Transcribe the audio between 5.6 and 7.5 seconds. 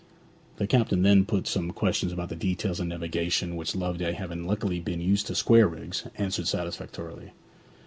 rigs, answered satisfactorily.